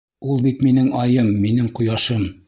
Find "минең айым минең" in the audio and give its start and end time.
0.67-1.69